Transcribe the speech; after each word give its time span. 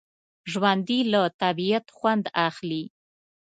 ژوندي 0.51 0.99
له 1.11 1.21
طبعیت 1.41 1.85
خوند 1.97 2.25
اخلي 2.47 2.83